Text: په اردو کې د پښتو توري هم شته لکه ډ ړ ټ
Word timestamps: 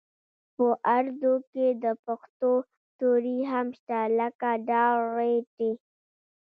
په 0.55 0.67
اردو 0.97 1.33
کې 1.51 1.65
د 1.83 1.85
پښتو 2.05 2.51
توري 2.99 3.39
هم 3.51 3.67
شته 3.79 3.99
لکه 4.19 4.49
ډ 4.67 4.69
ړ 5.15 5.17
ټ 5.55 5.57